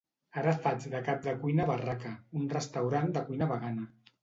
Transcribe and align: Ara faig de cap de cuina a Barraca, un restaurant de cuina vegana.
Ara 0.43 0.53
faig 0.63 0.87
de 0.93 1.01
cap 1.09 1.21
de 1.25 1.35
cuina 1.43 1.67
a 1.67 1.71
Barraca, 1.73 2.15
un 2.41 2.51
restaurant 2.57 3.15
de 3.21 3.27
cuina 3.31 3.53
vegana. 3.55 3.89